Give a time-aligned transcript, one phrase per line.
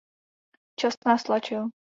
[0.79, 1.71] Čas nás tlačil.